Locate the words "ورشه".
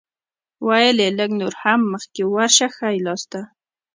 2.27-2.67